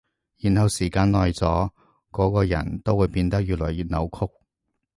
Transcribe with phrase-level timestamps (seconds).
[0.39, 1.69] 然後時間耐咗，
[2.09, 4.27] 嗰個人都會變得越來越扭曲